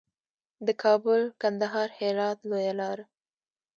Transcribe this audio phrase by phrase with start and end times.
[0.65, 2.99] د کابل، کندهار، هرات لویه لار.